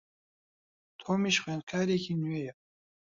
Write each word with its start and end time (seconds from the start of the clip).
تۆمیش 0.99 1.35
خوێندکارێکی 1.43 2.13
نوێیە. 2.21 2.53